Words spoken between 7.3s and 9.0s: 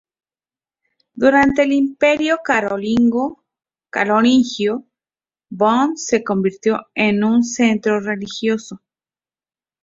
centro religioso.